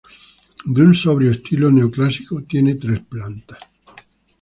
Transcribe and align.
De 0.65 0.81
un 0.81 0.95
sobrio 0.95 1.29
estilo 1.29 1.69
neoclásico, 1.69 2.41
tiene 2.41 2.73
tres 2.73 3.01
pisos. 3.01 3.43